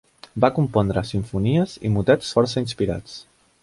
[0.45, 3.19] Va compondre simfonies i motets força inspirats.